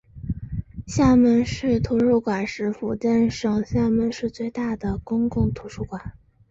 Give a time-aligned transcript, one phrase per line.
[0.87, 6.13] 厦门市图书馆是福建省厦门市最大的公共图书馆。